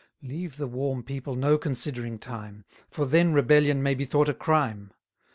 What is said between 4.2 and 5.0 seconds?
a crime.